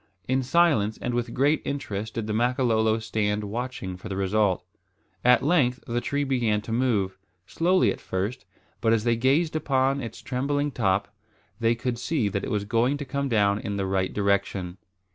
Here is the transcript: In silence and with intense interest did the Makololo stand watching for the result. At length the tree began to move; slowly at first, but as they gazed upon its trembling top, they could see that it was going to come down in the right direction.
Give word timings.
In 0.27 0.41
silence 0.41 0.97
and 0.97 1.13
with 1.13 1.29
intense 1.29 1.61
interest 1.63 2.15
did 2.15 2.25
the 2.25 2.33
Makololo 2.33 2.97
stand 2.97 3.43
watching 3.43 3.97
for 3.97 4.09
the 4.09 4.15
result. 4.17 4.65
At 5.23 5.43
length 5.43 5.83
the 5.85 6.01
tree 6.01 6.23
began 6.23 6.59
to 6.61 6.71
move; 6.71 7.19
slowly 7.45 7.91
at 7.91 8.01
first, 8.01 8.43
but 8.81 8.93
as 8.93 9.03
they 9.03 9.15
gazed 9.15 9.55
upon 9.55 10.01
its 10.01 10.19
trembling 10.23 10.71
top, 10.71 11.13
they 11.59 11.75
could 11.75 11.99
see 11.99 12.29
that 12.29 12.43
it 12.43 12.49
was 12.49 12.65
going 12.65 12.97
to 12.97 13.05
come 13.05 13.29
down 13.29 13.59
in 13.59 13.77
the 13.77 13.85
right 13.85 14.11
direction. 14.11 14.77